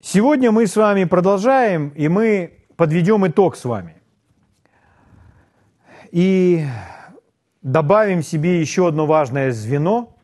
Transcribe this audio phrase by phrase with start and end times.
[0.00, 4.00] Сегодня мы с вами продолжаем, и мы подведем итог с вами.
[6.12, 6.64] И
[7.62, 10.16] добавим себе еще одно важное звено,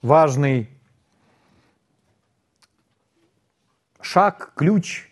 [0.00, 0.70] важный
[4.00, 5.10] шаг, ключ,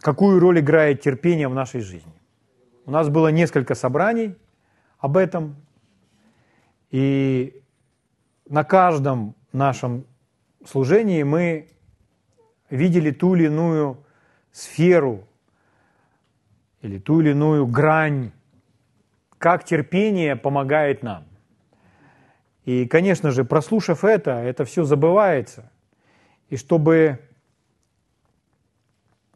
[0.00, 2.12] какую роль играет терпение в нашей жизни.
[2.84, 4.36] У нас было несколько собраний
[4.98, 5.56] об этом,
[6.90, 7.62] и
[8.50, 10.04] на каждом нашем
[10.68, 11.68] служении мы
[12.70, 14.04] видели ту или иную
[14.52, 15.26] сферу
[16.82, 18.32] или ту или иную грань,
[19.38, 21.24] как терпение помогает нам.
[22.64, 25.72] И, конечно же, прослушав это, это все забывается.
[26.50, 27.18] И чтобы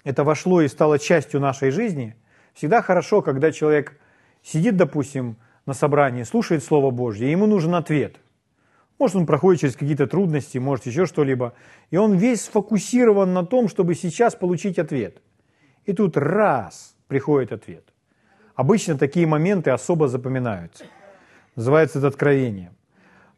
[0.04, 2.16] это вошло и стало частью нашей жизни,
[2.52, 3.98] всегда хорошо, когда человек
[4.42, 8.16] сидит, допустим, на собрании, слушает Слово Божье, и ему нужен ответ.
[9.02, 11.54] Может, он проходит через какие-то трудности, может, еще что-либо.
[11.90, 15.20] И он весь сфокусирован на том, чтобы сейчас получить ответ.
[15.86, 17.82] И тут раз приходит ответ.
[18.54, 20.84] Обычно такие моменты особо запоминаются.
[21.56, 22.70] Называется это откровение.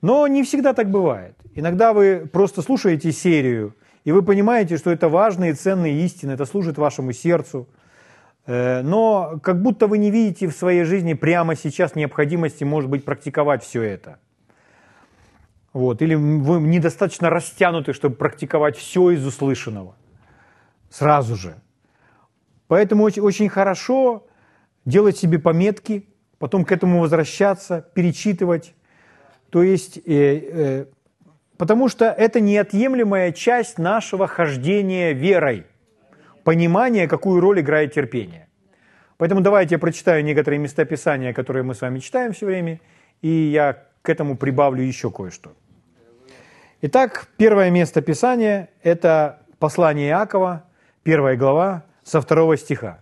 [0.03, 1.35] Но не всегда так бывает.
[1.55, 3.75] Иногда вы просто слушаете серию,
[4.05, 7.71] и вы понимаете, что это важные ценные истины, это служит вашему сердцу.
[8.45, 13.07] Э, но как будто вы не видите в своей жизни прямо сейчас необходимости, может быть,
[13.07, 14.19] практиковать все это.
[15.75, 16.01] Вот.
[16.03, 19.97] Или вы недостаточно растянуты, чтобы практиковать все из услышанного
[20.89, 21.57] сразу же.
[22.69, 24.27] Поэтому очень, очень хорошо
[24.85, 26.09] делать себе пометки,
[26.39, 28.75] потом к этому возвращаться, перечитывать.
[29.51, 30.87] То есть, э, э,
[31.57, 35.67] потому что это неотъемлемая часть нашего хождения верой,
[36.45, 38.49] понимание, какую роль играет терпение.
[39.17, 42.81] Поэтому давайте я прочитаю некоторые места Писания, которые мы с вами читаем все время,
[43.23, 45.53] и я к этому прибавлю еще кое-что.
[46.83, 50.65] Итак, первое место Писания– это послание Иакова,
[51.03, 52.99] первая глава, со второго стиха.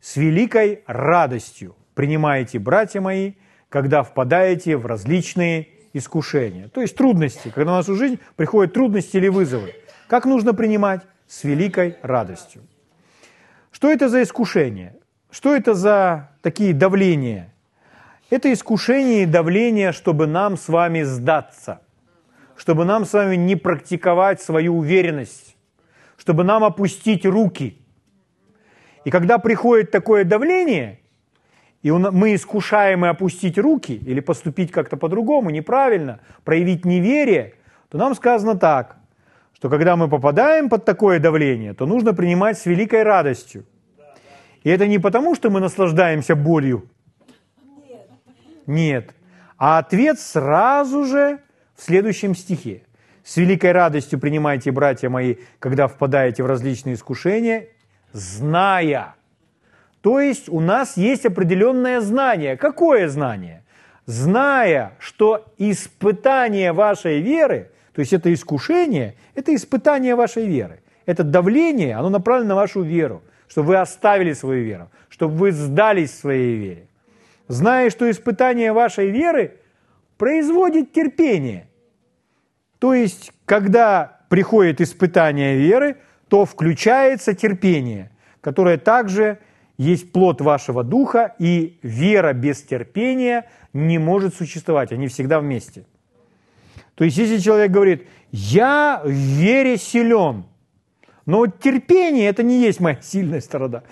[0.00, 3.32] «С великой радостью принимаете, братья мои,
[3.68, 6.68] когда впадаете в различные искушения».
[6.68, 9.74] То есть трудности, когда в нашу жизнь приходят трудности или вызовы.
[10.06, 11.02] Как нужно принимать?
[11.26, 12.62] С великой радостью.
[13.72, 14.96] Что это за искушение?
[15.30, 17.52] Что это за такие давления?
[18.30, 21.82] Это искушение и давление, чтобы нам с вами сдаться–
[22.58, 25.56] чтобы нам с вами не практиковать свою уверенность,
[26.16, 27.80] чтобы нам опустить руки.
[29.04, 30.98] И когда приходит такое давление,
[31.82, 37.54] и мы искушаем и опустить руки, или поступить как-то по-другому, неправильно, проявить неверие,
[37.90, 38.96] то нам сказано так,
[39.54, 43.64] что когда мы попадаем под такое давление, то нужно принимать с великой радостью.
[44.64, 46.90] И это не потому, что мы наслаждаемся болью.
[48.66, 49.14] Нет.
[49.56, 51.38] А ответ сразу же
[51.78, 52.82] в следующем стихе.
[53.24, 57.68] «С великой радостью принимайте, братья мои, когда впадаете в различные искушения,
[58.12, 59.14] зная».
[60.00, 62.56] То есть у нас есть определенное знание.
[62.56, 63.62] Какое знание?
[64.06, 70.80] Зная, что испытание вашей веры, то есть это искушение, это испытание вашей веры.
[71.04, 76.18] Это давление, оно направлено на вашу веру, чтобы вы оставили свою веру, чтобы вы сдались
[76.18, 76.86] своей вере.
[77.48, 79.58] Зная, что испытание вашей веры
[80.16, 81.67] производит терпение.
[82.78, 85.96] То есть, когда приходит испытание веры,
[86.28, 89.38] то включается терпение, которое также
[89.78, 95.86] есть плод вашего духа, и вера без терпения не может существовать, они всегда вместе.
[96.94, 100.44] То есть, если человек говорит, я в вере силен,
[101.26, 103.82] но терпение– это не есть моя сильная сторона,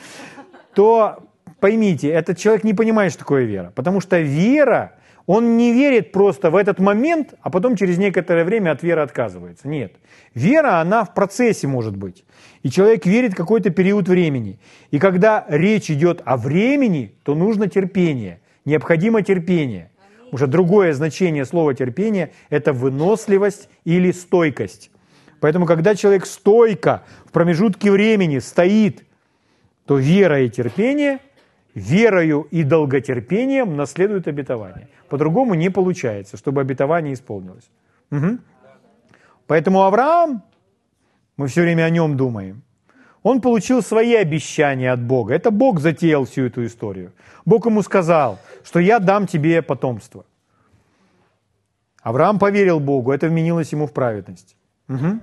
[0.75, 1.23] то
[1.61, 3.73] поймите, этот человек не понимает, что такое вера.
[3.75, 4.97] Потому что вера
[5.27, 9.67] он не верит просто в этот момент, а потом через некоторое время от веры отказывается.
[9.67, 9.97] Нет.
[10.35, 12.25] Вера, она в процессе может быть.
[12.63, 14.61] И человек верит какой-то период времени.
[14.93, 18.41] И когда речь идет о времени, то нужно терпение.
[18.65, 19.91] Необходимо терпение.
[20.31, 24.91] Уже другое значение слова терпение– это выносливость или стойкость.
[25.41, 29.05] Поэтому, когда человек стойко в промежутке времени стоит,
[29.87, 31.19] то вера и терпение–
[31.77, 34.89] верою и долготерпением наследуют обетование.
[35.09, 37.71] По-другому не получается, чтобы обетование исполнилось.
[38.11, 38.39] Угу.
[39.47, 40.43] Поэтому Авраам,
[41.37, 42.63] мы все время о нем думаем,
[43.23, 45.35] он получил свои обещания от Бога.
[45.35, 47.13] Это Бог затеял всю эту историю.
[47.45, 50.25] Бог ему сказал, что я дам тебе потомство.
[52.03, 54.57] Авраам поверил Богу, это вменилось ему в праведность.
[54.89, 55.21] Угу.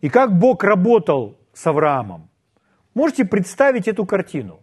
[0.00, 2.30] И как Бог работал с Авраамом?
[2.94, 4.60] Можете представить эту картину?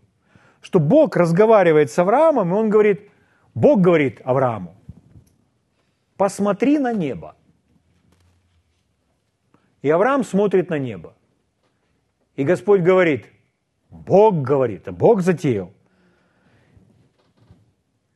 [0.62, 3.10] Что Бог разговаривает с Авраамом, и он говорит,
[3.54, 4.76] Бог говорит Аврааму,
[6.18, 7.36] посмотри на небо
[9.82, 11.14] И Авраам смотрит на небо.
[12.36, 13.26] И Господь говорит,
[13.90, 15.74] Бог говорит, а Бог затеял.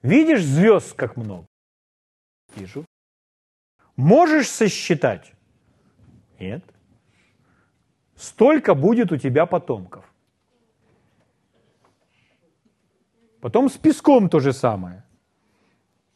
[0.02, 1.46] Видишь звезд как много?
[2.56, 2.86] Вижу.
[3.96, 5.34] Можешь сосчитать?
[6.40, 6.64] Нет.
[8.16, 10.13] Столько будет у тебя потомков.
[13.44, 15.04] Потом с песком то же самое.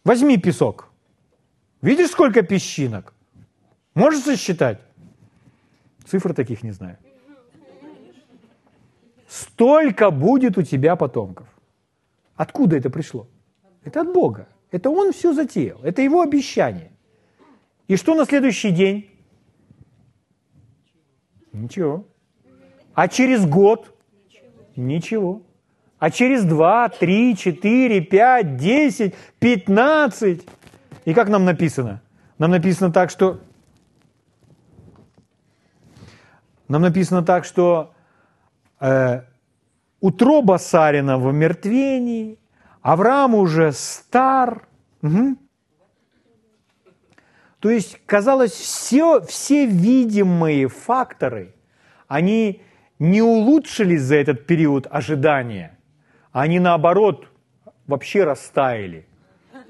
[0.05, 0.87] Возьми песок.
[1.81, 3.13] Видишь, сколько песчинок?
[3.95, 4.79] Можешь сосчитать?
[6.05, 6.97] Цифр таких не знаю.
[9.27, 11.47] Столько будет у тебя потомков.
[12.37, 13.27] Откуда это пришло?
[13.83, 14.47] Это от Бога.
[14.71, 15.79] Это Он все затеял.
[15.83, 16.93] Это Его обещание.
[17.89, 19.09] И что на следующий день?
[21.51, 22.05] Ничего.
[22.93, 23.93] А через год?
[24.77, 25.41] Ничего.
[25.99, 30.47] А через два, три, четыре, пять, десять, пятнадцать.
[31.05, 32.01] И как нам написано?
[32.37, 33.39] Нам написано так, что...
[36.67, 37.93] Нам написано так, что
[38.79, 39.21] э,
[40.01, 42.37] утроба Сарина в омертвении,
[42.81, 44.67] Авраам уже стар.
[45.01, 45.37] Угу.
[47.59, 51.55] То есть, казалось, все, все видимые факторы,
[52.07, 52.61] они
[52.99, 55.76] не улучшились за этот период ожидания,
[56.41, 57.27] они наоборот
[57.87, 59.07] вообще растаяли.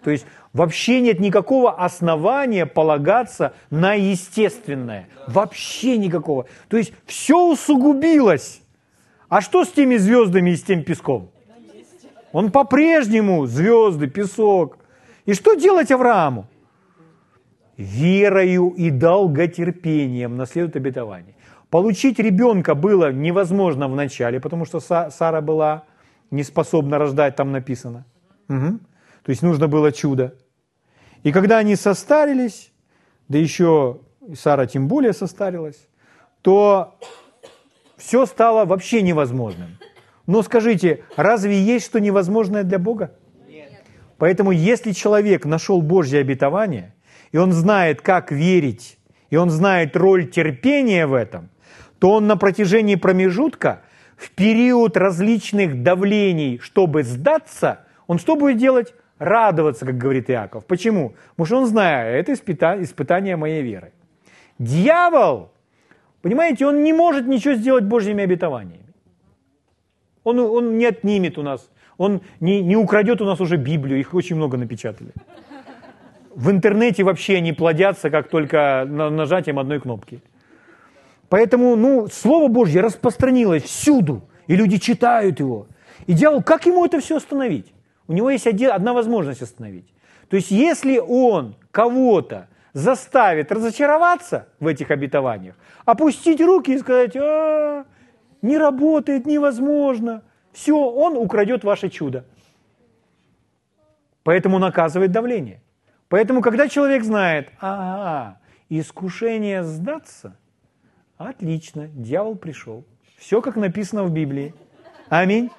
[0.04, 5.08] То есть вообще нет никакого основания полагаться на естественное.
[5.28, 6.46] Вообще никакого.
[6.68, 8.62] То есть все усугубилось.
[9.30, 11.30] А что с теми звездами и с тем песком?
[12.34, 14.78] Он по-прежнему звезды, песок.
[15.26, 16.48] И что делать Аврааму?
[17.78, 21.36] Верою и долготерпением наследует обетование.
[21.70, 25.86] Получить ребенка было невозможно в начале, потому что Сара была
[26.32, 28.06] не способна рождать, там написано.
[28.50, 28.80] Угу.
[29.24, 30.36] То есть нужно было чудо.
[31.24, 32.72] И когда они состарились,
[33.28, 34.00] да еще
[34.36, 35.88] Сара тем более состарилась,
[36.42, 36.98] то
[37.98, 39.78] все стало вообще невозможным.
[40.28, 43.16] Но скажите, разве есть что невозможное для Бога?
[43.48, 43.72] Нет.
[44.18, 46.94] Поэтому если человек нашел Божье обетование,
[47.32, 48.98] и он знает, как верить,
[49.30, 51.50] и он знает роль терпения в этом,
[52.00, 53.82] то он на протяжении промежутка,
[54.18, 58.94] в период различных давлений, чтобы сдаться, он что будет делать?
[59.20, 60.66] Радоваться, как говорит Иаков.
[60.66, 61.16] Почему?
[61.32, 63.94] Потому что он знает, это испытание моей веры.
[64.60, 65.52] Дьявол
[66.28, 68.84] Понимаете, он не может ничего сделать Божьими обетованиями.
[70.24, 74.14] Он, он не отнимет у нас, он не, не украдет у нас уже Библию, их
[74.14, 75.12] очень много напечатали.
[76.36, 80.22] В интернете вообще они плодятся, как только нажатием одной кнопки.
[81.30, 85.68] Поэтому, ну, Слово Божье распространилось всюду, и люди читают его.
[86.06, 87.74] И дьявол, как ему это все остановить?
[88.08, 89.94] У него есть одна возможность остановить.
[90.30, 97.86] То есть, если он кого-то заставит разочароваться в этих обетованиях, опустить руки и сказать, а,
[98.42, 100.24] не работает, невозможно.
[100.54, 102.26] Все, он украдет ваше чудо.
[104.24, 105.62] Поэтому наказывает давление.
[106.10, 108.40] Поэтому, когда человек знает, ага,
[108.70, 110.38] искушение сдаться,
[111.18, 112.86] отлично, дьявол пришел.
[113.18, 114.54] Все, как написано в Библии.
[115.10, 115.50] Аминь.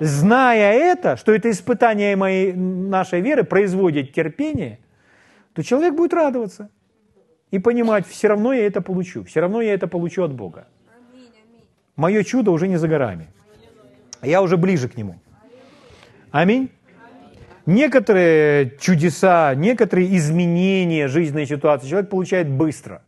[0.00, 4.78] Зная это, что это испытание моей, нашей веры производит терпение–
[5.58, 6.70] то человек будет радоваться
[7.50, 10.68] и понимать, все равно я это получу, все равно я это получу от Бога.
[11.96, 13.26] Мое чудо уже не за горами.
[14.22, 15.18] Я уже ближе к нему.
[16.30, 16.70] Аминь.
[17.66, 23.02] Некоторые чудеса, некоторые изменения жизненной ситуации человек получает быстро.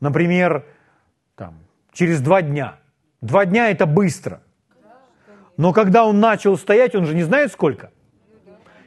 [0.00, 0.64] Например,
[1.34, 1.54] там,
[1.92, 2.78] через два дня.
[3.20, 4.42] Два дня это быстро.
[5.56, 7.90] Но когда он начал стоять, он же не знает сколько–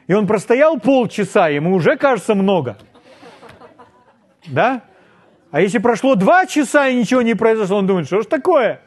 [0.06, 2.76] и он простоял полчаса, ему уже кажется много.
[4.46, 4.82] Да?
[5.50, 8.80] А если прошло два часа и ничего не произошло, он думает, что ж такое?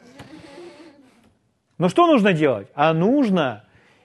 [1.78, 2.68] Но что нужно делать?
[2.74, 3.64] А нужно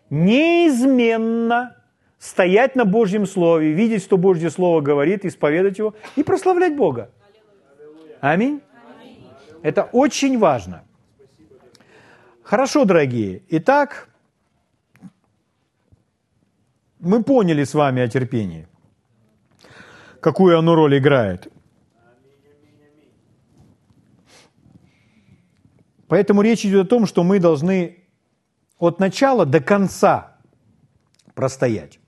[0.10, 1.78] неизменно
[2.18, 7.12] стоять на Божьем Слове, видеть, что Божье Слово говорит, исповедать его и прославлять Бога.
[8.20, 8.62] Аминь.
[9.66, 10.84] Это очень важно.
[12.44, 13.42] Хорошо, дорогие.
[13.50, 14.10] Итак,
[17.00, 18.68] мы поняли с вами о терпении,
[20.22, 21.52] какую оно роль играет.
[26.10, 28.04] Поэтому речь идет о том, что мы должны
[28.78, 30.38] от начала до конца
[31.34, 32.00] простоять.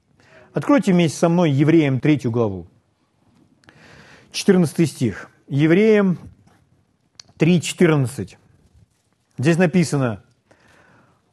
[0.54, 2.68] Откройте вместе со мной Евреям 3 главу.
[4.32, 5.32] 14 стих.
[5.48, 6.20] Евреям
[7.38, 8.38] 3.14.
[9.38, 10.24] Здесь написано,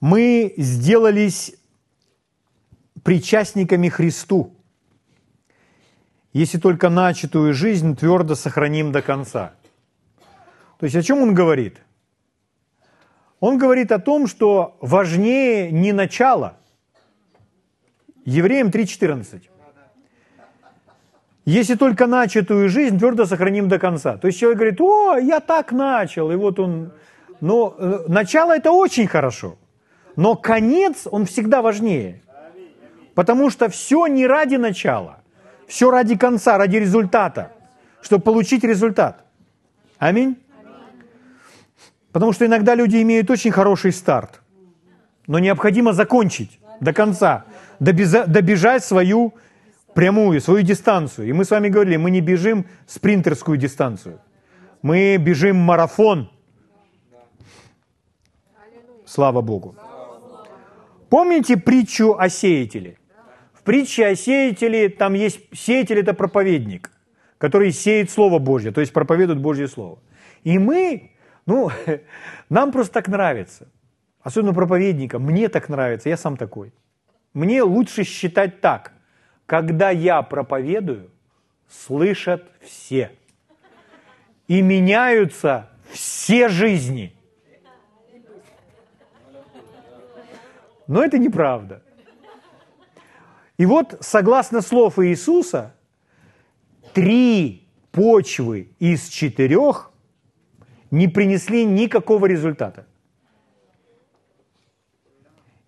[0.01, 1.55] мы сделались
[3.03, 4.55] причастниками Христу,
[6.33, 9.55] если только начатую жизнь твердо сохраним до конца.
[10.79, 11.79] То есть о чем он говорит?
[13.41, 16.57] Он говорит о том, что важнее не начало.
[18.25, 19.49] Евреям 3.14.
[21.45, 24.17] Если только начатую жизнь твердо сохраним до конца.
[24.17, 26.93] То есть человек говорит, о, я так начал, и вот он...
[27.41, 29.57] Но э, начало это очень хорошо,
[30.17, 32.23] но конец, он всегда важнее.
[33.15, 35.19] Потому что все не ради начала,
[35.67, 37.53] все ради конца, ради результата,
[38.01, 39.25] чтобы получить результат.
[39.99, 40.37] Аминь.
[42.13, 44.41] Потому что иногда люди имеют очень хороший старт,
[45.27, 47.45] но необходимо закончить до конца,
[47.81, 49.35] добежать свою
[49.95, 51.29] прямую, свою дистанцию.
[51.29, 54.21] И мы с вами говорили, мы не бежим спринтерскую дистанцию,
[54.83, 56.31] мы бежим марафон.
[59.07, 59.77] Слава Богу.
[61.09, 62.99] Помните притчу о сеятеле?
[63.53, 66.91] В притче о сеятеле там есть сеятель это проповедник,
[67.39, 69.99] который сеет Слово Божье, то есть проповедует Божье Слово.
[70.43, 71.15] И мы
[71.47, 71.71] ну,
[72.49, 73.69] нам просто так нравится.
[74.23, 75.23] Особенно проповедникам.
[75.23, 76.73] Мне так нравится, я сам такой.
[77.35, 78.93] Мне лучше считать так.
[79.47, 81.11] Когда я проповедую,
[81.69, 83.13] слышат все.
[84.49, 87.15] И меняются все жизни.
[90.87, 91.83] Но это неправда.
[93.57, 95.75] И вот, согласно слов Иисуса,
[96.93, 99.93] три почвы из четырех
[100.91, 102.87] не принесли никакого результата.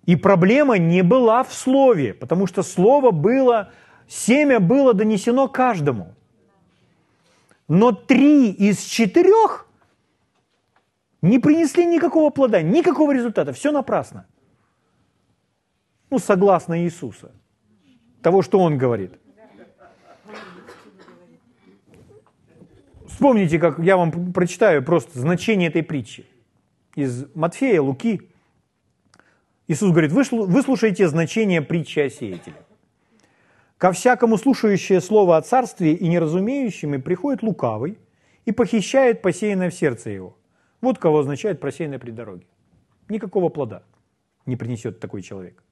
[0.07, 3.73] И проблема не была в слове, потому что слово было,
[4.09, 6.15] семя было донесено каждому.
[7.69, 9.69] Но три из четырех
[11.23, 13.53] не принесли никакого плода, никакого результата.
[13.53, 14.27] Все напрасно.
[16.11, 17.33] Ну, согласно Иисуса.
[18.23, 19.13] Того, что Он говорит–
[23.17, 26.27] Вспомните, как я вам прочитаю просто значение этой притчи.
[26.97, 28.29] Из Матфея, Луки.
[29.69, 32.57] Иисус говорит, выслушайте значение притчи о сеятеле.
[33.79, 37.99] Ко всякому слушающее слово о царстве и неразумеющим приходит лукавый
[38.45, 40.37] и похищает посеянное в сердце его.
[40.81, 42.47] Вот кого означает просеянное при дороге.
[43.09, 43.83] Никакого плода
[44.47, 45.63] не принесет такой человек.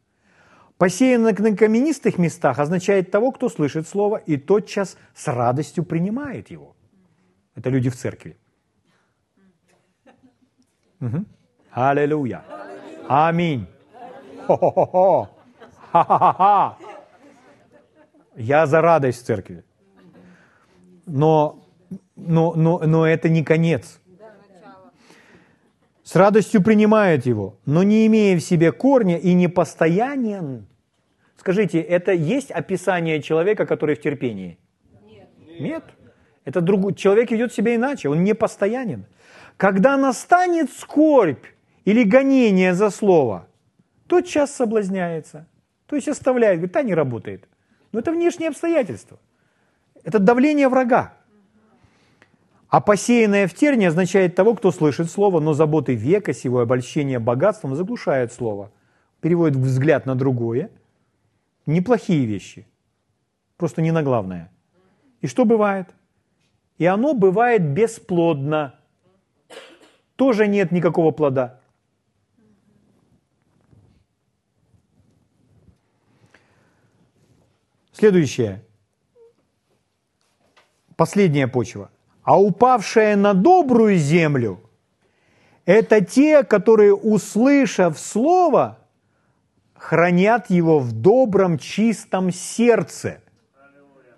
[0.76, 6.74] Посеянное на каменистых местах означает того, кто слышит слово и тотчас с радостью принимает его.
[7.54, 8.36] Это люди в церкви.
[11.00, 11.24] Угу.
[11.70, 12.44] Аллилуйя.
[13.08, 13.68] Аминь.
[14.46, 15.28] Хо-хо-хо.
[15.92, 16.76] Ха-ха-ха.
[18.36, 19.64] Я за радость церкви.
[21.06, 21.64] Но,
[22.16, 24.00] но, но, но это не конец.
[26.02, 30.66] С радостью принимает его, но не имея в себе корня и не постоянен.
[31.38, 34.58] Скажите, это есть описание человека, который в терпении?
[35.02, 35.28] Нет.
[35.60, 35.84] Нет?
[36.44, 39.06] Это другой, человек ведет себя иначе, он не постоянен.
[39.56, 41.46] Когда настанет скорбь
[41.86, 43.46] или гонение за слово,
[44.06, 45.46] тот час соблазняется,
[45.86, 47.48] то есть оставляет, говорит, да, не работает.
[47.92, 49.18] Но это внешние обстоятельства.
[50.02, 51.14] Это давление врага.
[52.68, 57.76] А посеянное в терне означает того, кто слышит слово, но заботы века сего обольщение богатством
[57.76, 58.72] заглушает слово.
[59.20, 60.70] Переводит взгляд на другое.
[61.66, 62.66] Неплохие вещи.
[63.56, 64.50] Просто не на главное.
[65.20, 65.88] И что бывает?
[66.78, 68.74] и оно бывает бесплодно.
[70.16, 71.60] Тоже нет никакого плода.
[78.04, 78.62] Следующее.
[80.94, 81.90] Последняя почва.
[82.22, 84.60] А упавшая на добрую землю–
[85.64, 88.78] это те, которые, услышав слово,
[89.74, 93.22] хранят его в добром, чистом сердце.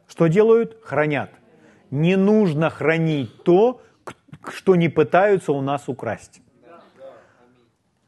[0.08, 0.80] Что делают?
[0.82, 1.30] Хранят–
[1.92, 3.82] не нужно хранить то,
[4.48, 6.42] что не пытаются у нас украсть.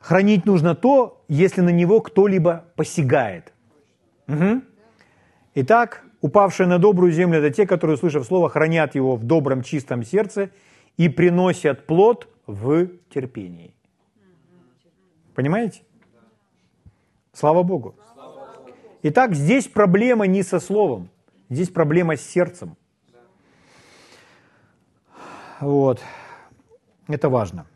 [0.01, 3.53] Хранить нужно то, если на него кто-либо посягает.
[4.27, 4.63] Угу.
[5.55, 10.05] Итак, упавшие на добрую землю– это те, которые, услышав слово, хранят его в добром, чистом
[10.05, 10.51] сердце
[10.97, 13.75] и приносят плод в терпении.
[15.35, 15.83] Понимаете?
[17.33, 17.95] Слава Богу.
[19.03, 21.09] Итак, здесь проблема не со словом,
[21.49, 22.77] здесь проблема с сердцем.
[25.61, 26.01] Вот.
[27.07, 27.67] Это важно.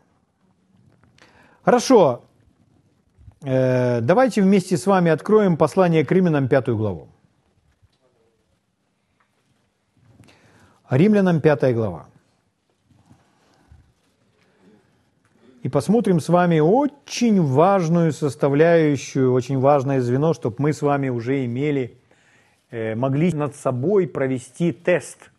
[1.63, 2.23] Хорошо.
[3.41, 7.12] Э, давайте вместе с вами откроем послание к Римлянам, пятую главу.
[10.97, 12.07] Римлянам, пятая глава.
[15.63, 21.45] И посмотрим с вами очень важную составляющую, очень важное звено, чтобы мы с вами уже
[21.45, 21.97] имели,
[22.69, 25.31] э, могли над собой провести тест.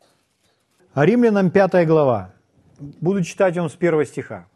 [0.95, 2.33] А Римлянам 5 глава.
[2.79, 4.47] буду читать вам с первого стиха.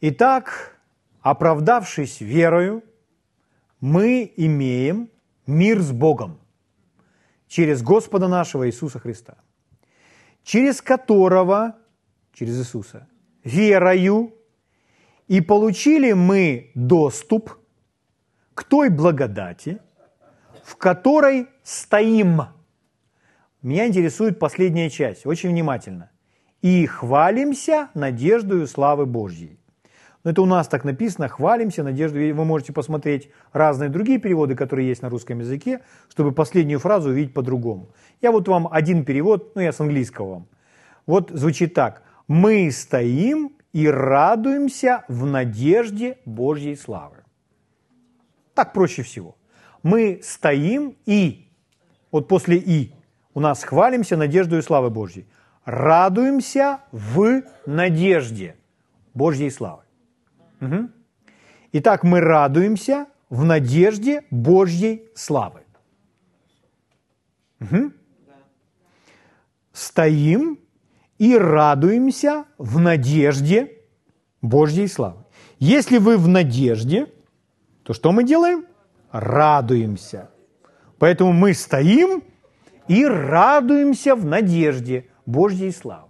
[0.00, 0.76] «Итак,
[1.22, 2.82] оправдавшись верою,
[3.80, 5.08] мы имеем
[5.46, 6.38] мир с Богом
[7.46, 9.36] через Господа нашего Иисуса Христа,
[10.44, 11.76] через которого,
[12.32, 13.08] через Иисуса,
[13.42, 14.34] верою
[15.26, 17.58] и получили мы доступ
[18.54, 19.80] к той благодати,
[20.62, 22.42] в которой стоим.
[23.62, 26.10] Меня интересует последняя часть, очень внимательно.
[26.60, 29.58] И хвалимся надеждою славы Божьей.
[30.24, 32.32] Но это у нас так написано, хвалимся надеждой.
[32.32, 37.34] Вы можете посмотреть разные другие переводы, которые есть на русском языке, чтобы последнюю фразу увидеть
[37.34, 37.90] по-другому.
[38.22, 40.48] Я вот вам один перевод, ну я с английского вам.
[41.06, 42.02] Вот звучит так.
[42.26, 47.18] Мы стоим и радуемся в надежде Божьей славы.
[48.54, 49.36] Так проще всего.
[49.82, 51.48] Мы стоим и,
[52.10, 52.94] вот после «и»,
[53.34, 55.26] у нас хвалимся надеждой славы Божьей.
[55.66, 58.54] Радуемся в надежде
[59.12, 59.83] Божьей славы.
[60.64, 60.88] Угу.
[61.72, 65.60] Итак, мы радуемся в надежде Божьей славы.
[67.60, 67.92] Угу.
[69.72, 70.58] Стоим
[71.18, 73.72] и радуемся в надежде
[74.40, 75.24] Божьей славы.
[75.58, 77.06] Если вы в надежде,
[77.82, 78.66] то что мы делаем?
[79.10, 80.30] Радуемся.
[80.98, 82.22] Поэтому мы стоим
[82.88, 86.08] и радуемся в надежде Божьей славы.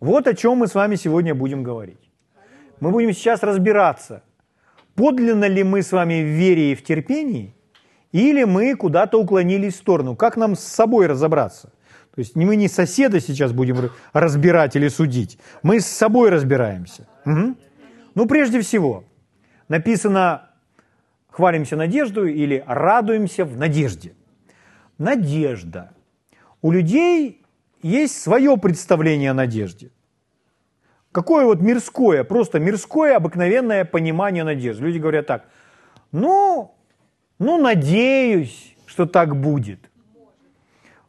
[0.00, 2.03] Вот о чем мы с вами сегодня будем говорить.
[2.84, 4.22] Мы будем сейчас разбираться,
[4.94, 7.54] подлинно ли мы с вами в вере и в терпении,
[8.12, 10.16] или мы куда-то уклонились в сторону.
[10.16, 11.72] Как нам с собой разобраться?
[12.14, 17.08] То есть мы не соседа сейчас будем разбирать или судить, мы с собой разбираемся.
[17.24, 17.56] Угу.
[18.16, 19.04] Ну, прежде всего,
[19.68, 20.50] написано
[21.30, 24.12] «хвалимся надеждой» или «радуемся в надежде».
[24.98, 25.94] Надежда.
[26.60, 27.46] У людей
[27.80, 29.90] есть свое представление о надежде.
[31.14, 34.84] Какое вот мирское, просто мирское обыкновенное понимание надежды.
[34.84, 35.44] Люди говорят так,
[36.12, 36.74] ну,
[37.38, 39.78] ну, надеюсь, что так будет–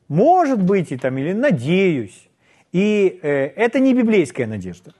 [0.07, 2.29] может быть, и там, или надеюсь.
[2.71, 4.93] И э, это не библейская надежда.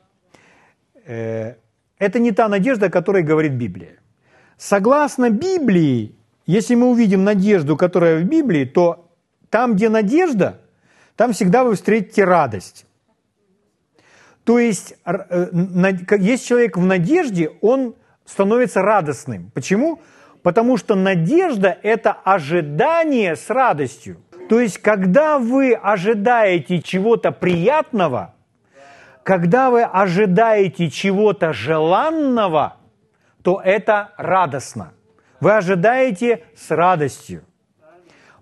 [1.06, 1.56] Э,
[2.00, 4.00] это не та надежда, о которой говорит Библия.
[4.58, 6.16] Согласно Библии,
[6.48, 9.12] если мы увидим надежду, которая в Библии, то
[9.50, 10.62] там, где надежда,
[11.16, 12.85] там всегда вы встретите радость.
[14.46, 15.48] То есть, э,
[16.20, 19.52] есть человек в надежде, он становится радостным.
[19.54, 20.02] Почему?
[20.44, 24.18] Потому что надежда– это ожидание с радостью.
[24.48, 28.36] То есть, когда вы ожидаете чего-то приятного,
[29.24, 32.78] когда вы ожидаете чего-то желанного,
[33.42, 34.94] то это радостно.
[35.40, 37.44] Вы ожидаете с радостью.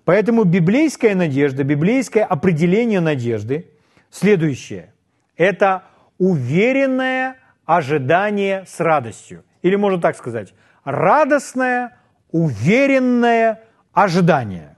[0.03, 3.71] Поэтому библейская надежда, библейское определение надежды
[4.09, 4.93] следующее.
[5.37, 5.83] Это
[6.17, 9.43] уверенное ожидание с радостью.
[9.62, 11.97] Или можно так сказать, радостное,
[12.32, 14.76] уверенное ожидание.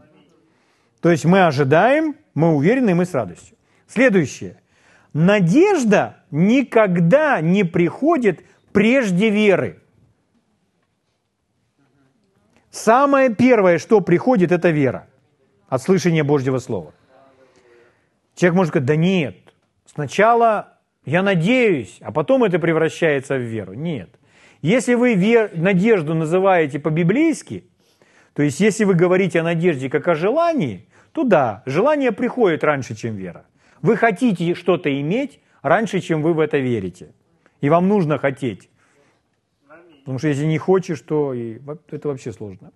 [1.01, 3.57] То есть мы ожидаем, мы уверены, мы с радостью.
[3.87, 4.61] Следующее.
[5.13, 8.43] Надежда никогда не приходит
[8.73, 9.81] прежде веры.
[12.69, 15.07] Самое первое, что приходит, это вера
[15.69, 16.93] от слышания Божьего Слова.
[18.35, 19.37] Человек может сказать, да нет,
[19.85, 20.74] сначала
[21.05, 23.73] я надеюсь, а потом это превращается в веру.
[23.73, 24.09] Нет.
[24.61, 27.65] Если вы вер, надежду называете по-библейски,
[28.33, 32.95] то есть если вы говорите о надежде как о желании, то да, желание приходит раньше,
[32.95, 33.45] чем вера.
[33.81, 37.13] Вы хотите что-то иметь раньше, чем вы в это верите.
[37.61, 38.69] И вам нужно хотеть.
[39.99, 41.59] Потому что если не хочешь, то и
[41.91, 42.71] это вообще сложно.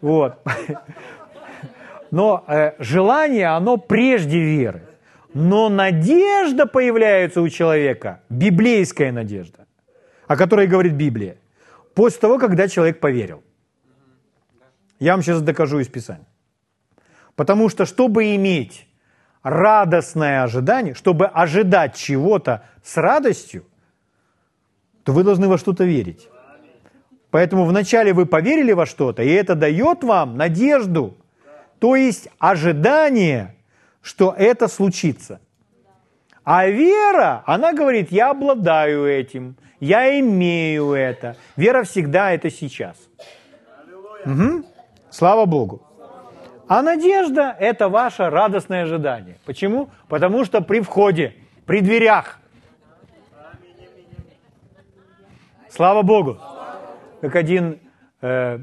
[0.00, 0.38] Вот.
[2.10, 4.85] Но э, желание, оно прежде веры.
[5.38, 9.66] Но надежда появляется у человека, библейская надежда,
[10.26, 11.36] о которой говорит Библия,
[11.94, 13.44] после того, когда человек поверил.
[14.98, 16.26] Я вам сейчас докажу из Писания.
[17.34, 18.88] Потому что, чтобы иметь
[19.42, 23.66] радостное ожидание, чтобы ожидать чего-то с радостью,
[25.04, 26.30] то вы должны во что-то верить.
[27.30, 31.18] Поэтому вначале вы поверили во что-то, и это дает вам надежду,
[31.78, 33.54] то есть ожидание,
[34.06, 35.40] что это случится.
[36.44, 41.36] А вера, она говорит, я обладаю этим, я имею это.
[41.56, 42.96] Вера всегда это сейчас.
[44.24, 44.64] Угу.
[45.10, 45.82] Слава Богу.
[46.68, 49.38] А надежда– это ваше радостное ожидание.
[49.44, 49.88] Почему?
[50.08, 52.38] Потому что при входе, при дверях.
[55.68, 56.38] Слава Богу!
[57.20, 57.80] Как один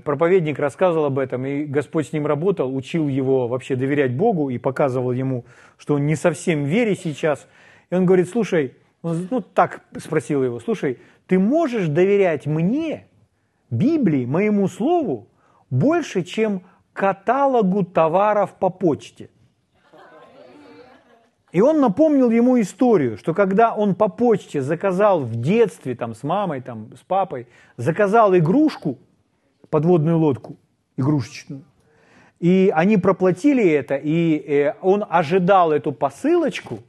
[0.04, 4.58] проповедник рассказывал об этом, и Господь с ним работал, учил его вообще доверять Богу и
[4.58, 5.46] показывал ему,
[5.78, 7.48] что он не совсем в вере сейчас.
[7.90, 13.08] И он говорит, слушай, он, ну так спросил его, слушай, ты можешь доверять мне,
[13.70, 15.28] Библии, моему слову,
[15.70, 19.30] больше, чем каталогу товаров по почте?
[21.52, 26.24] И он напомнил ему историю, что когда он по почте заказал в детстве, там, с
[26.24, 27.48] мамой, там, с папой,
[27.78, 28.98] заказал игрушку,
[29.74, 30.56] подводную лодку,
[30.98, 31.64] игрушечную,
[32.40, 36.84] и они проплатили это, и э, он ожидал эту посылочку,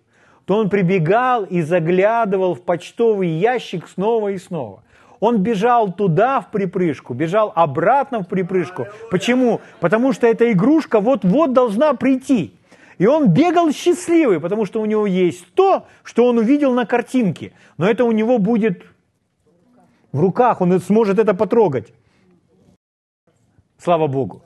[0.45, 4.83] то он прибегал и заглядывал в почтовый ящик снова и снова.
[5.19, 8.87] Он бежал туда в припрыжку, бежал обратно в припрыжку.
[9.11, 9.63] Почему?
[9.81, 12.53] Потому что эта игрушка вот-вот должна прийти.
[12.99, 17.53] И он бегал счастливый, потому что у него есть то, что он увидел на картинке.
[17.79, 18.85] Но это у него будет
[20.13, 21.95] в руках, он сможет это потрогать.
[23.85, 24.41] Слава Богу.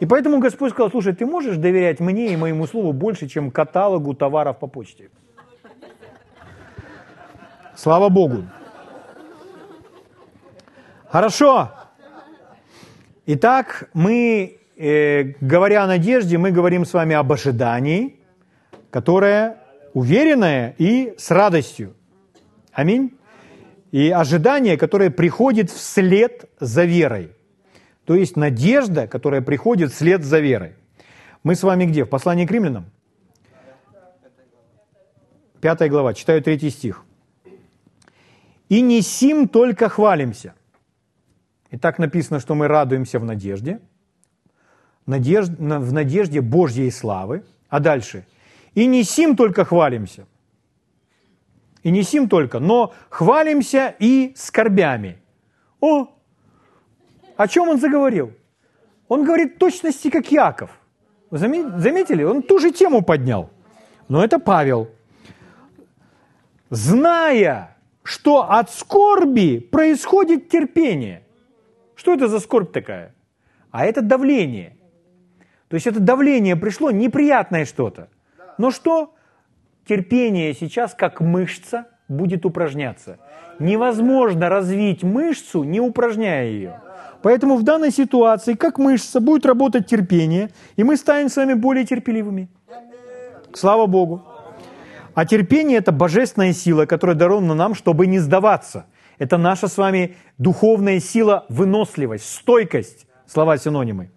[0.00, 4.14] И поэтому Господь сказал, слушай, ты можешь доверять мне и моему слову больше, чем каталогу
[4.14, 5.10] товаров по почте.
[7.76, 8.42] Слава Богу.
[11.08, 11.70] Хорошо.
[13.26, 18.18] Итак, мы, э, говоря о надежде, мы говорим с вами об ожидании,
[18.90, 19.58] которое
[19.92, 21.94] уверенное и с радостью.
[22.72, 23.16] Аминь.
[23.92, 27.33] И ожидание, которое приходит вслед за верой.
[28.04, 30.74] То есть надежда, которая приходит вслед за верой.
[31.42, 32.04] Мы с вами где?
[32.04, 32.86] В послании к римлянам?
[35.60, 37.04] Пятая глава, читаю третий стих.
[38.68, 40.54] «И не сим только хвалимся».
[41.70, 43.80] И так написано, что мы радуемся в надежде,
[45.06, 47.44] надежд, в надежде Божьей славы.
[47.68, 48.26] А дальше.
[48.74, 50.26] «И не сим только хвалимся».
[51.82, 55.18] И не сим только, но хвалимся и скорбями.
[55.80, 56.08] О,
[57.36, 58.32] о чем он заговорил?
[59.08, 60.70] Он говорит точности, как Яков.
[61.30, 62.22] Заметили?
[62.22, 63.50] Он ту же тему поднял.
[64.08, 64.88] Но это Павел.
[66.70, 71.22] Зная, что от скорби происходит терпение.
[71.96, 73.14] Что это за скорбь такая?
[73.70, 74.76] А это давление.
[75.68, 78.08] То есть это давление пришло, неприятное что-то.
[78.58, 79.14] Но что?
[79.86, 83.18] Терпение сейчас, как мышца, будет упражняться.
[83.58, 86.80] Невозможно развить мышцу, не упражняя ее.
[87.24, 91.86] Поэтому в данной ситуации, как мышца, будет работать терпение, и мы станем с вами более
[91.86, 92.50] терпеливыми.
[93.54, 94.22] Слава Богу.
[95.14, 98.84] А терпение– это божественная сила, которая дарована нам, чтобы не сдаваться.
[99.18, 103.06] Это наша с вами духовная сила, выносливость, стойкость.
[103.26, 104.10] Слова синонимы.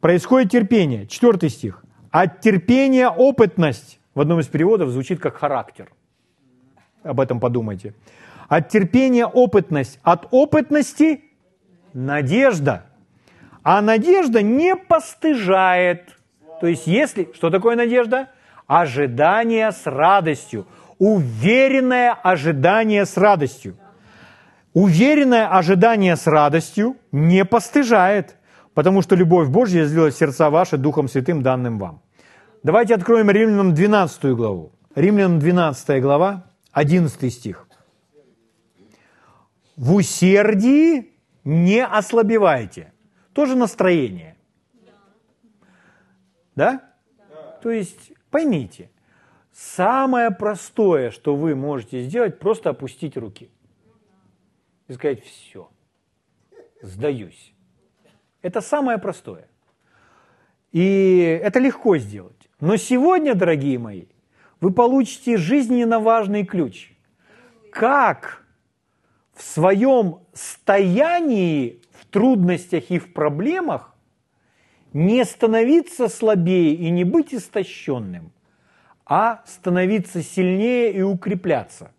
[0.00, 1.06] Происходит терпение.
[1.06, 1.84] Четвертый стих.
[2.10, 4.00] От терпения опытность.
[4.14, 5.92] В одном из переводов звучит как характер.
[7.02, 7.92] Об этом подумайте.
[8.48, 9.98] От терпения опытность.
[10.02, 11.24] От опытности
[11.92, 12.86] надежда.
[13.62, 16.16] А надежда не постыжает.
[16.60, 17.28] То есть если...
[17.34, 18.28] Что такое надежда?
[18.66, 20.66] Ожидание с радостью.
[20.98, 23.76] Уверенное ожидание с радостью.
[24.72, 28.36] Уверенное ожидание с радостью не постыжает,
[28.74, 32.02] потому что любовь Божья сделает сердца ваши Духом Святым, данным вам.
[32.62, 34.72] Давайте откроем Римлянам 12 главу.
[34.94, 37.66] Римлянам 12 глава, 11 стих.
[39.76, 41.09] В усердии
[41.44, 42.92] не ослабевайте.
[43.32, 44.36] Тоже настроение.
[46.54, 46.94] Да?
[47.62, 48.90] То есть поймите,
[49.52, 53.50] самое простое, что вы можете сделать, просто опустить руки
[54.88, 55.70] и сказать все,
[56.82, 57.54] сдаюсь.
[58.42, 59.48] Это самое простое.
[60.72, 62.48] И это легко сделать.
[62.60, 64.06] Но сегодня, дорогие мои,
[64.60, 66.92] вы получите жизненно важный ключ.
[67.72, 68.39] Как
[69.40, 73.94] в своем стоянии, в трудностях и в проблемах
[74.92, 78.32] не становиться слабее и не быть истощенным,
[79.06, 81.90] а становиться сильнее и укрепляться.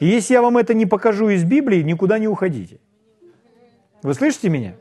[0.00, 2.80] И если я вам это не покажу из Библии, никуда не уходите.
[4.02, 4.76] Вы слышите меня?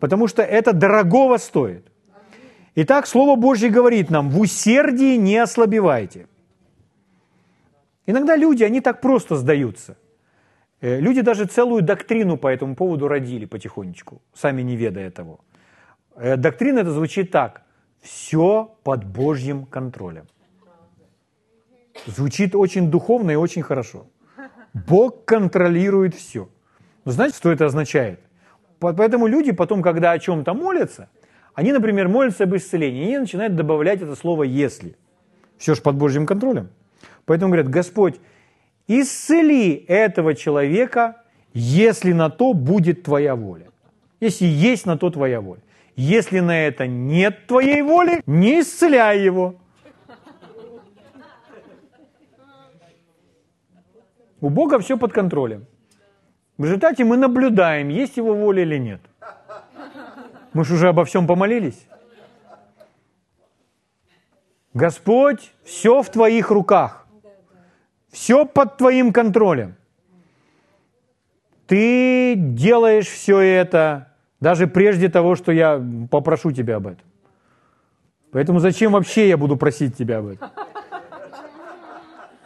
[0.00, 1.86] Потому что это дорогого стоит.
[2.74, 6.26] Итак, Слово Божье говорит нам, в усердии не ослабевайте.
[8.06, 9.98] Иногда люди, они так просто сдаются–
[10.80, 15.40] люди даже целую доктрину по этому поводу родили потихонечку, сами не ведая того.
[16.16, 17.62] Э, доктрина это звучит так.
[18.00, 20.26] Все под Божьим контролем.
[22.06, 24.06] Звучит очень духовно и очень хорошо.
[24.72, 26.48] Бог контролирует все.
[27.04, 28.20] Но знаете, что это означает?
[28.78, 31.08] Поэтому люди потом, когда о чем-то молятся,
[31.54, 34.96] они, например, молятся об исцелении, и они начинают добавлять это слово «если».
[35.56, 36.68] Все же под Божьим контролем.
[37.24, 38.20] Поэтому говорят, Господь,
[38.88, 41.22] исцели этого человека,
[41.52, 43.68] если на то будет твоя воля.
[44.20, 45.60] Если есть на то твоя воля.
[45.94, 49.56] Если на это нет твоей воли, не исцеляй его.
[54.40, 55.66] У Бога все под контролем.
[56.56, 59.00] В результате мы наблюдаем, есть его воля или нет.
[60.52, 61.86] Мы же уже обо всем помолились.
[64.74, 67.07] Господь, все в твоих руках.
[68.10, 69.76] Все под твоим контролем.
[71.66, 77.06] Ты делаешь все это даже прежде того, что я попрошу тебя об этом.
[78.30, 80.50] Поэтому зачем вообще я буду просить тебя об этом?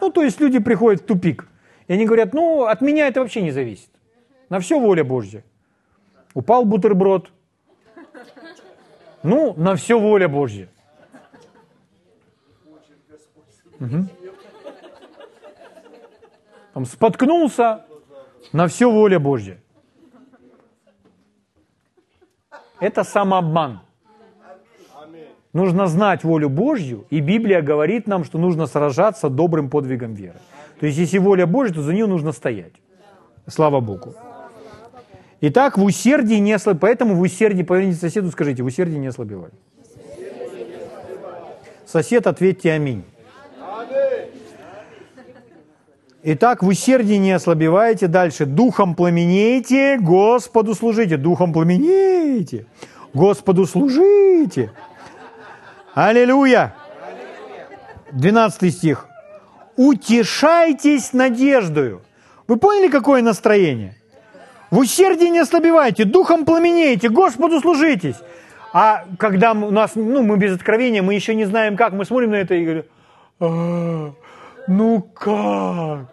[0.01, 1.47] Ну, то есть люди приходят в тупик.
[1.87, 3.91] И они говорят, ну, от меня это вообще не зависит.
[4.49, 5.45] На все воля Божья.
[6.35, 7.31] Упал бутерброд.
[9.23, 10.69] Ну, на все воля Божья.
[13.79, 14.09] Угу.
[16.75, 17.85] Там споткнулся,
[18.53, 19.59] на все воля Божья.
[22.81, 23.81] Это самообман.
[25.53, 30.39] Нужно знать волю Божью, и Библия говорит нам, что нужно сражаться добрым подвигом веры.
[30.81, 32.73] То есть, если воля Божья, то за нее нужно стоять.
[33.47, 34.15] Слава Богу.
[35.43, 36.81] Итак, в усердии не ослабевали.
[36.81, 39.53] Поэтому в усердии, поверните соседу, скажите, в усердии не ослабевали.
[41.85, 43.05] Сосед, ответьте аминь.
[46.25, 48.07] Итак, в усердии не ослабевайте.
[48.07, 48.47] Дальше.
[48.47, 51.17] Духом пламенейте, Господу служите.
[51.17, 52.67] Духом пламенейте,
[53.13, 54.71] Господу служите.
[55.95, 56.75] Аллилуйя.
[58.13, 59.09] 12 стих.
[59.77, 62.03] Утешайтесь надеждою.
[62.47, 63.97] Вы поняли, какое настроение?
[64.71, 68.17] В усердии не ослабевайте, духом пламенеете, Господу служитесь.
[68.73, 72.31] А когда у нас, ну, мы без откровения, мы еще не знаем как, мы смотрим
[72.31, 72.85] на это и говорим,
[73.41, 74.13] а,
[74.69, 76.12] ну как?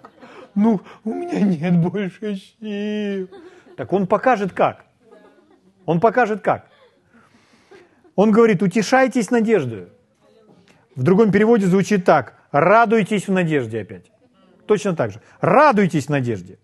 [0.56, 3.30] Ну, у меня нет больше сил.
[3.78, 4.86] Так он покажет как.
[5.86, 6.68] Он покажет как.
[8.16, 9.88] Он говорит, утешайтесь надеждой.
[10.96, 12.34] В другом переводе звучит так.
[12.52, 14.12] Радуйтесь в надежде опять.
[14.66, 15.22] Точно так же.
[15.40, 16.60] Радуйтесь в надежде.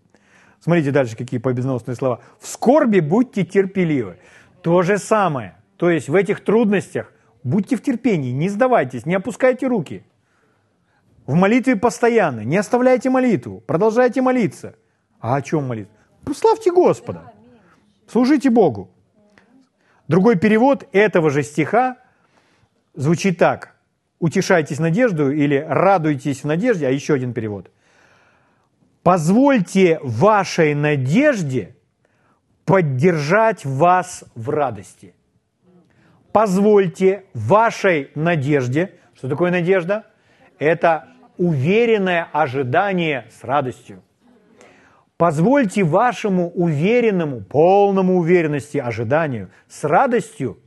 [0.60, 2.20] Смотрите дальше, какие победоносные слова.
[2.40, 4.18] В скорби будьте терпеливы.
[4.62, 5.56] То же самое.
[5.76, 10.04] То есть в этих трудностях будьте в терпении, не сдавайтесь, не опускайте руки.
[11.26, 14.76] В молитве постоянно, не оставляйте молитву, продолжайте молиться.
[15.20, 15.92] А о чем молиться?
[16.34, 17.32] Славьте Господа,
[18.06, 18.90] служите Богу.
[20.06, 21.96] Другой перевод этого же стиха
[22.94, 23.74] звучит так.
[24.20, 27.70] Утешайтесь надеждою или радуйтесь в надежде, а еще один перевод.
[29.02, 31.76] Позвольте вашей надежде
[32.64, 35.14] поддержать вас в радости.
[36.32, 40.06] Позвольте вашей надежде, что такое надежда?
[40.58, 44.02] Это уверенное ожидание с радостью.
[45.16, 50.58] Позвольте вашему уверенному, полному уверенности ожиданию с радостью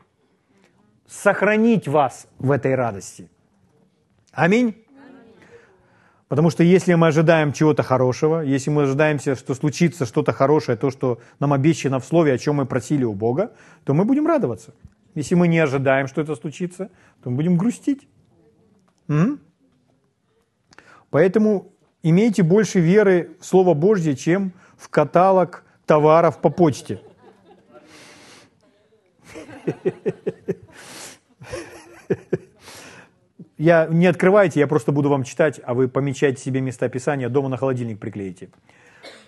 [1.07, 3.29] сохранить вас в этой радости.
[4.31, 4.75] Аминь.
[6.29, 10.91] Потому что если мы ожидаем чего-то хорошего, если мы ожидаемся, что случится что-то хорошее, то,
[10.91, 13.51] что нам обещано в Слове, о чем мы просили у Бога,
[13.83, 14.75] то мы будем радоваться.
[15.15, 16.91] Если мы не ожидаем, что это случится,
[17.23, 18.07] то мы будем грустить.
[19.07, 19.39] М?
[21.09, 27.01] Поэтому имейте больше веры в Слово Божье, чем в каталог товаров по почте.
[33.57, 37.49] Я не открывайте, я просто буду вам читать, а вы помечайте себе места Писания, дома
[37.49, 38.51] на холодильник приклеите.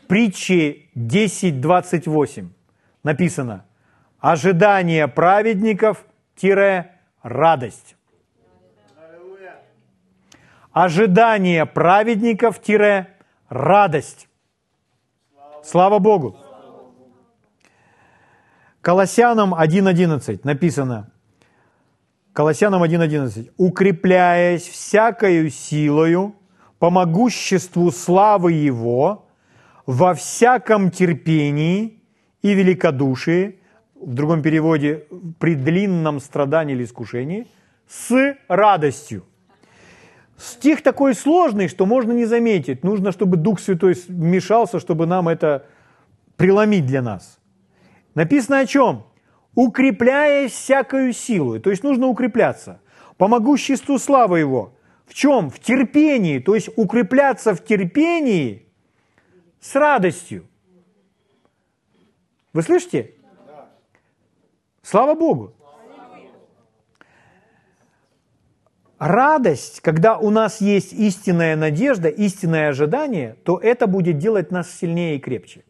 [0.08, 2.48] Притчи 10.28
[3.04, 3.66] написано
[4.20, 7.98] «Ожидание праведников-радость».
[10.74, 14.30] Ожидание праведников-радость.
[15.66, 16.38] Слава Богу.
[18.80, 21.12] Колоссянам 1.11 написано,
[22.32, 23.52] Колоссянам 1.11.
[23.58, 26.36] «Укрепляясь всякою силою
[26.80, 29.28] по могуществу славы Его,
[29.86, 32.02] во всяком терпении
[32.42, 33.60] и великодушии,
[33.96, 35.06] в другом переводе,
[35.38, 37.46] при длинном страдании или искушении,
[37.90, 39.26] с радостью».
[40.42, 42.84] Стих такой сложный, что можно не заметить.
[42.84, 45.66] Нужно, чтобы Дух Святой вмешался, чтобы нам это
[46.36, 47.40] преломить для нас.
[48.16, 49.06] Написано о чем?
[49.56, 51.60] укрепляясь всякою силой.
[51.60, 52.82] То есть нужно укрепляться.
[53.18, 54.74] По могуществу славы Его.
[55.06, 55.50] В чем?
[55.50, 56.40] В терпении.
[56.40, 58.66] То есть укрепляться в терпении
[59.60, 60.48] с радостью.
[62.54, 63.14] Вы слышите?
[64.82, 65.54] Слава Богу.
[69.02, 75.16] Радость, когда у нас есть истинная надежда, истинное ожидание, то это будет делать нас сильнее
[75.16, 75.64] и крепче.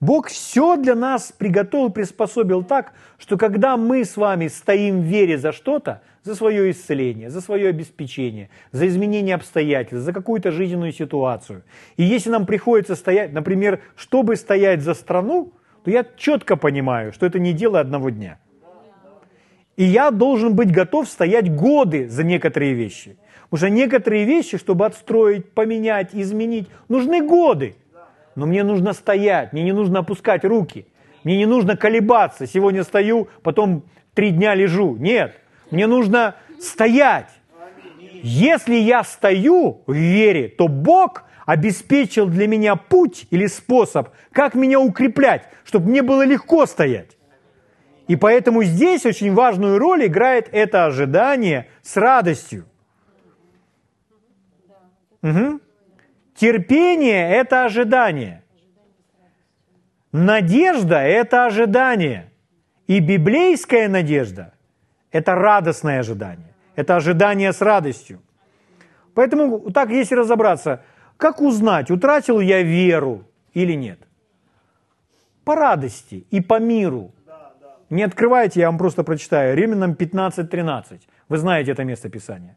[0.00, 5.36] Бог все для нас приготовил, приспособил так, что когда мы с вами стоим в вере
[5.36, 11.64] за что-то, за свое исцеление, за свое обеспечение, за изменение обстоятельств, за какую-то жизненную ситуацию.
[11.98, 15.52] И если нам приходится стоять, например, чтобы стоять за страну,
[15.84, 18.38] то я четко понимаю, что это не дело одного дня.
[19.76, 23.16] И я должен быть готов стоять годы за некоторые вещи.
[23.54, 27.76] Что некоторые вещи, чтобы отстроить, поменять, изменить, нужны годы.
[28.34, 30.86] Но мне нужно стоять, мне не нужно опускать руки,
[31.22, 32.46] мне не нужно колебаться.
[32.46, 34.96] Сегодня стою, потом три дня лежу.
[34.96, 35.36] Нет,
[35.70, 37.28] мне нужно стоять.
[38.22, 44.80] Если я стою в вере, то Бог обеспечил для меня путь или способ, как меня
[44.80, 47.13] укреплять, чтобы мне было легко стоять.
[48.06, 52.66] И поэтому здесь очень важную роль играет это ожидание с радостью.
[55.22, 55.60] Угу.
[56.34, 58.42] Терпение– это ожидание.
[60.12, 62.30] Надежда– это ожидание.
[62.86, 64.52] И библейская надежда–
[65.10, 66.54] это радостное ожидание.
[66.76, 68.20] Это ожидание с радостью.
[69.14, 70.84] Поэтому так, если разобраться,
[71.16, 74.00] как узнать, утратил я веру или нет?
[75.44, 77.12] По радости и по миру.
[77.90, 79.56] Не открывайте, я вам просто прочитаю.
[79.56, 81.00] Римлянам 15.13.
[81.28, 82.56] Вы знаете это место Писания.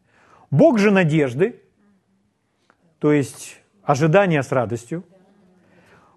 [0.50, 1.60] Бог же надежды,
[2.98, 5.04] то есть ожидание с радостью.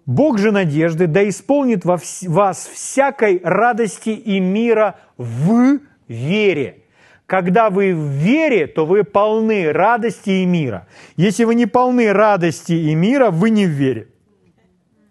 [0.06, 6.82] Бог же надежды да исполнит во вас всякой радости и мира в вере.
[7.26, 10.88] Когда вы в вере, то вы полны радости и мира.
[11.16, 14.08] Если вы не полны радости и мира, вы не в вере.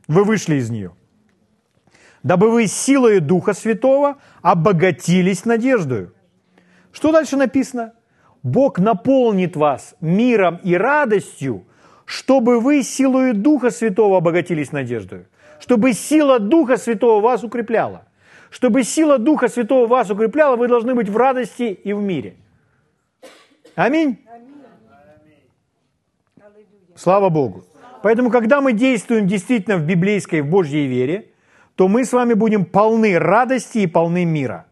[0.08, 0.92] Вы вышли из нее.
[2.24, 6.14] Дабы вы силой Духа Святого обогатились надеждою.
[6.92, 7.94] Что дальше написано?
[8.44, 11.66] Бог наполнит вас миром и радостью,
[12.06, 15.26] чтобы вы силой Духа Святого обогатились надеждой,
[15.60, 18.06] чтобы сила Духа Святого вас укрепляла.
[18.50, 22.36] Чтобы сила Духа Святого вас укрепляла, вы должны быть в радости и в мире.
[23.76, 24.20] Аминь.
[26.96, 27.64] Слава Богу.
[28.04, 31.31] Поэтому, когда мы действуем действительно в библейской, в Божьей вере,
[31.82, 34.68] то мы с вами будем полны радости и полны мира.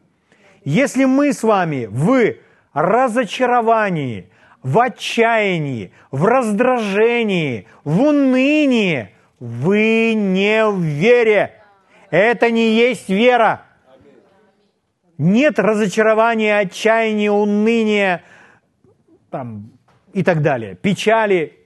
[0.64, 2.36] Если мы с вами в
[2.72, 4.30] разочаровании,
[4.62, 9.10] в отчаянии, в раздражении, в унынии.
[9.40, 11.64] Вы не в вере.
[12.12, 13.64] Это не есть вера.
[15.18, 18.22] Нет разочарования, отчаяния, уныния
[19.32, 19.72] там,
[20.14, 21.58] и так далее, печали.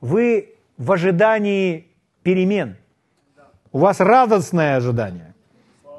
[0.00, 1.88] Вы в ожидании
[2.22, 2.76] перемен.
[3.72, 5.34] У вас радостное ожидание.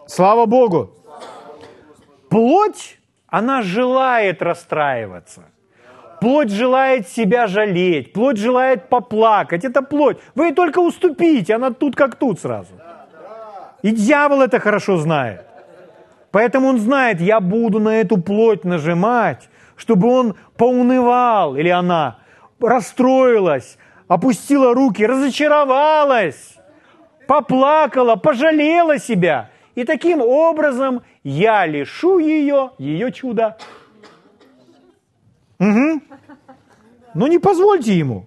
[0.06, 0.92] Слава Богу.
[2.30, 5.44] Плоть, она желает расстраиваться.
[6.20, 9.66] Плоть желает себя жалеть, плоть желает поплакать.
[9.66, 10.18] Это плоть.
[10.36, 12.74] Вы только уступите, она тут как тут сразу.
[13.82, 15.46] И дьявол это хорошо знает.
[16.32, 22.20] Поэтому он знает, я буду на эту плоть нажимать, чтобы он поунывал, или она
[22.60, 26.61] расстроилась, опустила руки, разочаровалась,
[27.32, 29.52] поплакала, пожалела себя.
[29.74, 33.58] И таким образом я лишу ее, ее чуда.
[35.58, 36.02] Угу.
[37.14, 38.26] Но не позвольте ему.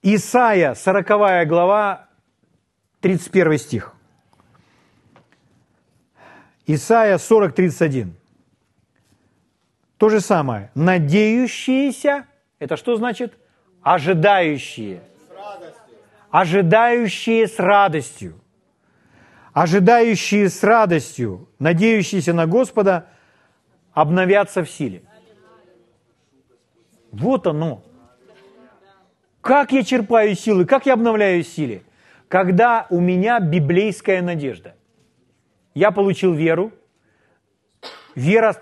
[0.00, 2.08] Исайя, 40 глава,
[3.00, 3.94] 31 стих.
[6.66, 8.14] Исайя 40, 31.
[9.98, 10.70] То же самое.
[10.74, 12.24] Надеющиеся,
[12.60, 13.34] это что значит?
[13.82, 15.02] Ожидающие.
[16.30, 18.40] Ожидающие с радостью.
[19.52, 23.08] Ожидающие с радостью, надеющиеся на Господа,
[23.92, 25.02] обновятся в силе.
[27.10, 27.82] Вот оно.
[29.40, 31.82] Как я черпаю силы, как я обновляю силы?
[32.28, 34.76] Когда у меня библейская надежда.
[35.74, 36.72] Я получил веру.
[38.14, 38.56] Вера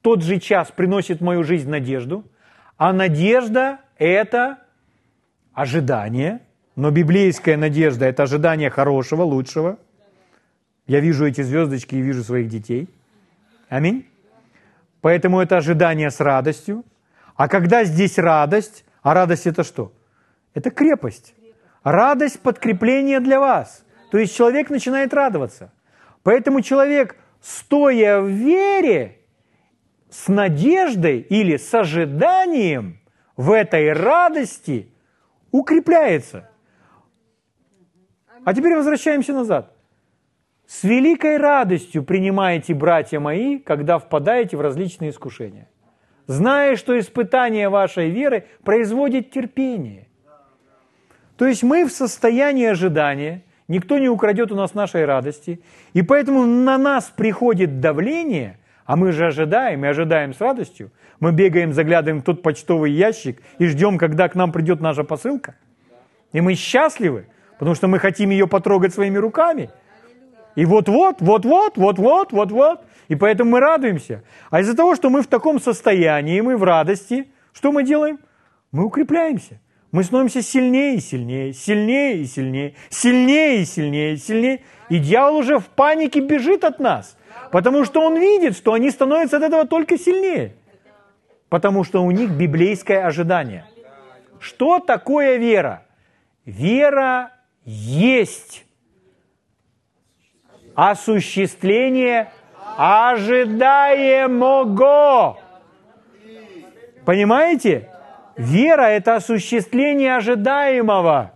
[0.00, 2.24] тот же час приносит в мою жизнь надежду.
[2.76, 4.58] А надежда– это
[5.52, 6.40] ожидание.
[6.74, 9.78] Но библейская надежда– это ожидание хорошего, лучшего.
[10.86, 12.88] Я вижу эти звездочки и вижу своих детей.
[13.68, 14.06] Аминь.
[15.02, 16.84] Поэтому это ожидание с радостью.
[17.36, 19.92] А когда здесь радость, а радость это что?
[20.54, 21.34] Это крепость.
[21.82, 23.84] Радость– подкрепление для вас.
[24.10, 25.72] То есть человек начинает радоваться.
[26.22, 29.18] Поэтому человек, стоя в вере,
[30.08, 33.00] с надеждой или с ожиданием
[33.36, 34.88] в этой радости
[35.50, 36.48] укрепляется.
[38.44, 39.72] А теперь возвращаемся назад.
[40.66, 45.68] С великой радостью принимаете, братья мои, когда впадаете в различные искушения
[46.26, 50.08] зная, что испытание вашей веры производит терпение.
[51.36, 55.60] То есть мы в состоянии ожидания никто не украдет у нас нашей радости.
[55.92, 60.90] И поэтому на нас приходит давление, а мы же ожидаем и ожидаем с радостью.
[61.20, 65.54] Мы бегаем, заглядываем в тот почтовый ящик и ждем, когда к нам придет наша посылка.
[66.32, 67.26] И мы счастливы,
[67.58, 69.70] потому что мы хотим ее потрогать своими руками.
[70.54, 72.80] И вот-вот, вот-вот, вот-вот, вот-вот.
[73.08, 74.22] И поэтому мы радуемся.
[74.50, 78.18] А из-за того, что мы в таком состоянии, мы в радости, что мы делаем?
[78.70, 79.60] Мы укрепляемся.
[79.92, 84.64] Мы становимся сильнее и сильнее, сильнее и сильнее, сильнее и сильнее, сильнее.
[84.88, 87.16] И дьявол уже в панике бежит от нас,
[87.50, 90.54] потому что он видит, что они становятся от этого только сильнее.
[91.50, 93.66] Потому что у них библейское ожидание.
[94.40, 95.84] Что такое вера?
[96.46, 97.30] Вера
[97.64, 98.64] есть
[100.74, 102.32] осуществление
[102.76, 103.38] ожидаемого.
[107.04, 107.88] Понимаете?
[108.36, 111.32] Вера– это осуществление ожидаемого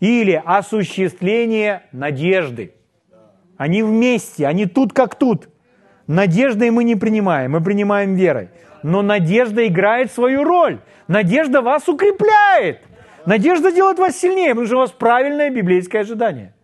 [0.00, 2.74] или осуществление надежды.
[3.58, 5.48] Они вместе, они тут как тут.
[6.06, 8.48] Надеждой мы не принимаем, мы принимаем верой.
[8.82, 10.80] Но надежда играет свою роль.
[11.06, 12.80] Надежда вас укрепляет.
[13.26, 16.54] Надежда делает вас сильнее, потому что у вас правильное библейское ожидание.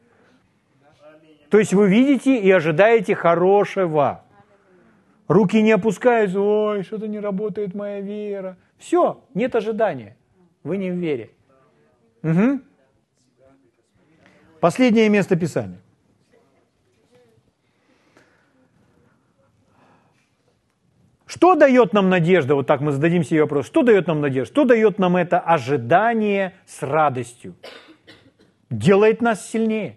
[1.51, 4.25] То есть вы видите и ожидаете хорошего.
[5.29, 8.57] Руки не опускаются, ой, что-то не работает моя вера.
[8.79, 10.17] Все, нет ожидания.
[10.63, 11.31] Вы не в вере.
[12.23, 12.61] Угу.
[14.61, 15.79] Последнее место Писания.
[21.29, 22.55] Что дает нам надежда?
[22.55, 23.67] Вот так мы зададим себе вопрос.
[23.67, 24.51] Что дает нам надежда?
[24.51, 27.55] Что дает нам это ожидание с радостью?
[28.71, 29.97] Делает нас сильнее.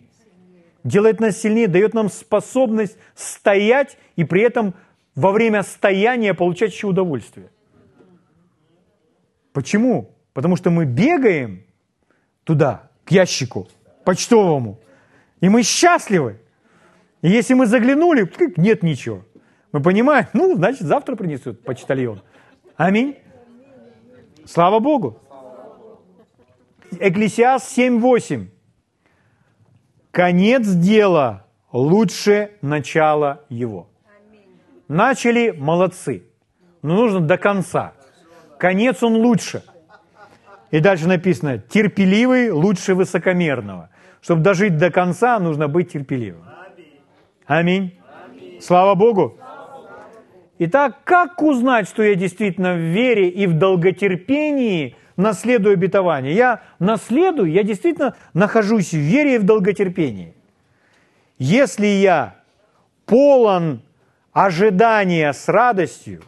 [0.84, 4.74] Делает нас сильнее, дает нам способность стоять и при этом
[5.16, 7.50] во время стояния получать еще удовольствие.
[9.54, 10.12] Почему?
[10.34, 11.64] Потому что мы бегаем
[12.44, 13.70] туда, к ящику
[14.04, 14.82] почтовому,
[15.40, 16.42] и мы счастливы.
[17.22, 19.24] И если мы заглянули, нет ничего.
[19.72, 22.22] Мы понимаем, ну, значит, завтра принесут почтальон.
[22.76, 23.18] Аминь.
[24.46, 25.20] Слава Богу.
[27.00, 28.48] Экклесиас 7.8.
[30.12, 33.88] Конец дела лучше начала его.
[34.90, 36.24] Начали, молодцы.
[36.82, 37.94] Но нужно до конца.
[38.60, 39.64] Конец он лучше.
[40.70, 43.90] И дальше написано, терпеливый лучше высокомерного.
[44.22, 46.44] Чтобы дожить до конца, нужно быть терпеливым.
[47.46, 47.98] Аминь.
[48.60, 49.38] Слава Богу.
[50.64, 56.36] Итак, как узнать, что я действительно в вере и в долготерпении наследую обетование?
[56.36, 60.36] Я наследую, я действительно нахожусь в вере и в долготерпении.
[61.40, 62.36] Если я
[63.08, 63.82] полон
[64.34, 66.22] ожидание с радостью,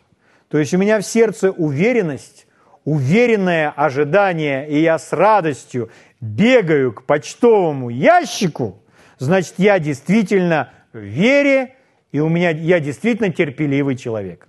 [0.48, 2.48] то есть у меня в сердце уверенность,
[2.86, 8.82] уверенное ожидание, и я с радостью бегаю к почтовому ящику,
[9.20, 11.76] значит, я действительно в вере,
[12.14, 14.48] и у меня, я действительно терпеливый человек.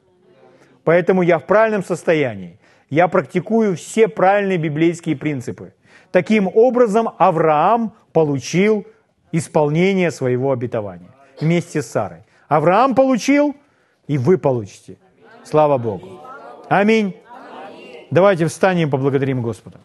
[0.85, 2.61] Поэтому я в правильном состоянии.
[2.91, 5.73] Я практикую все правильные библейские принципы.
[6.13, 8.87] Таким образом, Авраам получил
[9.33, 11.11] исполнение своего обетования
[11.41, 12.25] вместе с Сарой.
[12.49, 13.57] Авраам получил,
[14.07, 14.99] и вы получите.
[15.43, 16.21] Слава Богу.
[16.69, 17.17] Аминь.
[18.11, 19.81] Давайте встанем и поблагодарим Господа.